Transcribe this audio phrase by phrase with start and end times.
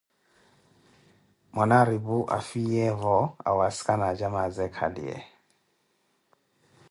[1.53, 3.17] Mwanaripu afiiyevo
[3.49, 5.17] awasikana acamaaze eekhaliye.